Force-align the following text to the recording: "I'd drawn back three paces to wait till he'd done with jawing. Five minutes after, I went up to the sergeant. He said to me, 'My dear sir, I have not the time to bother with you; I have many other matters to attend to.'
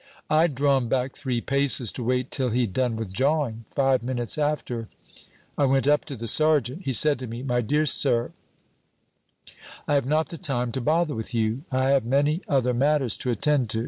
"I'd 0.31 0.55
drawn 0.55 0.87
back 0.87 1.15
three 1.15 1.41
paces 1.41 1.91
to 1.91 2.01
wait 2.03 2.31
till 2.31 2.49
he'd 2.49 2.73
done 2.73 2.95
with 2.95 3.13
jawing. 3.13 3.65
Five 3.69 4.01
minutes 4.01 4.35
after, 4.35 4.87
I 5.59 5.65
went 5.65 5.87
up 5.87 6.05
to 6.05 6.15
the 6.15 6.27
sergeant. 6.27 6.81
He 6.85 6.91
said 6.91 7.19
to 7.19 7.27
me, 7.27 7.43
'My 7.43 7.61
dear 7.61 7.85
sir, 7.85 8.31
I 9.87 9.93
have 9.93 10.07
not 10.07 10.29
the 10.29 10.39
time 10.39 10.71
to 10.71 10.81
bother 10.81 11.13
with 11.13 11.35
you; 11.35 11.65
I 11.71 11.89
have 11.89 12.03
many 12.03 12.41
other 12.47 12.73
matters 12.73 13.15
to 13.17 13.29
attend 13.29 13.69
to.' 13.69 13.79